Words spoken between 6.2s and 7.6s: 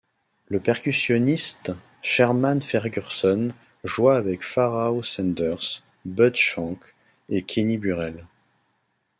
Shank et